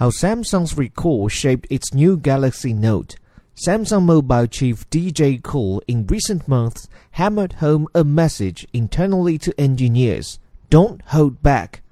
[0.00, 3.16] how Samsung's recall shaped its new Galaxy Note.
[3.54, 10.38] Samsung Mobile chief DJ Koh in recent months hammered home a message internally to engineers
[10.70, 11.82] don't hold back.